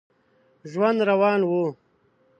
ژوند 0.71 0.99
روان 1.09 1.41
و. 1.49 1.51